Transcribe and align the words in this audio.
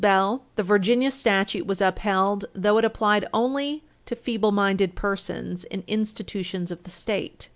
Bell, 0.01 0.37
supra, 0.37 0.47
the 0.55 0.63
Virginia 0.63 1.11
statute 1.11 1.67
was 1.67 1.79
upheld 1.79 2.45
though 2.55 2.79
it 2.79 2.85
applied 2.85 3.27
only 3.35 3.83
to 4.07 4.15
feeble 4.15 4.51
minded 4.51 4.95
persons 4.95 5.63
in 5.65 5.83
institutions 5.87 6.71
of 6.71 6.81
the 6.81 6.89
State. 6.89 7.49